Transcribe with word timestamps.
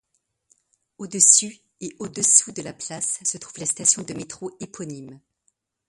Au-dessus 0.97 1.59
et 1.79 1.95
au-dessous 1.99 2.51
de 2.51 2.63
la 2.63 2.73
place 2.73 3.19
se 3.23 3.37
trouve 3.37 3.59
la 3.59 3.67
station 3.67 4.01
de 4.01 4.15
métro 4.15 4.49
éponyme. 4.59 5.21